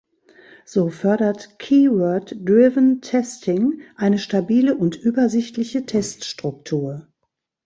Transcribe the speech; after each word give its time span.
So 0.65 0.89
fördert 0.89 1.59
Keyword-Driven 1.59 3.01
Testing 3.01 3.81
eine 3.95 4.17
stabile 4.17 4.73
und 4.75 4.95
übersichtliche 4.95 5.85
Test-Struktur. 5.85 7.07